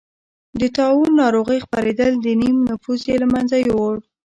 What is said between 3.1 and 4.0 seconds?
له منځه یووړ.